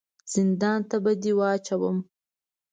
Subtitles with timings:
[0.33, 1.97] زندان ته به دي واچوم!